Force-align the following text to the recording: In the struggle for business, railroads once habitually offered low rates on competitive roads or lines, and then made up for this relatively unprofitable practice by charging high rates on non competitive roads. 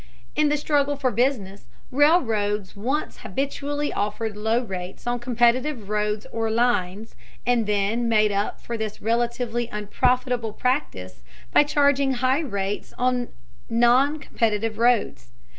In 0.35 0.49
the 0.49 0.57
struggle 0.57 0.95
for 0.95 1.11
business, 1.11 1.67
railroads 1.91 2.75
once 2.75 3.17
habitually 3.19 3.93
offered 3.93 4.35
low 4.35 4.63
rates 4.63 5.05
on 5.05 5.19
competitive 5.19 5.89
roads 5.89 6.25
or 6.31 6.49
lines, 6.49 7.13
and 7.45 7.67
then 7.67 8.09
made 8.09 8.31
up 8.31 8.59
for 8.59 8.77
this 8.77 8.99
relatively 8.99 9.69
unprofitable 9.71 10.53
practice 10.53 11.21
by 11.53 11.61
charging 11.61 12.13
high 12.13 12.39
rates 12.39 12.95
on 12.97 13.27
non 13.69 14.17
competitive 14.17 14.79
roads. 14.79 15.29